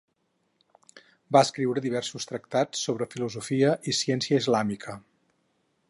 Va 1.35 1.43
escriure 1.47 1.83
diversos 1.85 2.27
tractats 2.31 2.81
sobre 2.89 3.09
filosofia 3.13 3.75
i 3.93 3.97
ciència 4.01 4.43
islàmica. 4.45 4.99